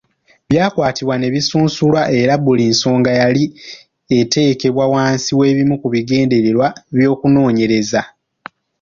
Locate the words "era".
2.19-2.33